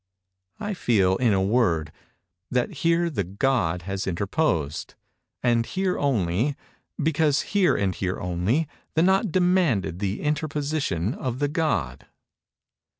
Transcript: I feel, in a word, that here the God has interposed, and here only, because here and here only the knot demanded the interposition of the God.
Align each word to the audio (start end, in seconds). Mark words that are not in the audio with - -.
I 0.59 0.73
feel, 0.73 1.15
in 1.17 1.31
a 1.31 1.43
word, 1.43 1.91
that 2.49 2.73
here 2.81 3.07
the 3.07 3.23
God 3.23 3.83
has 3.83 4.07
interposed, 4.07 4.95
and 5.43 5.63
here 5.63 5.95
only, 5.99 6.55
because 6.97 7.41
here 7.53 7.77
and 7.77 7.93
here 7.93 8.19
only 8.19 8.67
the 8.95 9.03
knot 9.03 9.31
demanded 9.31 9.99
the 9.99 10.21
interposition 10.23 11.13
of 11.13 11.37
the 11.37 11.49
God. 11.49 12.07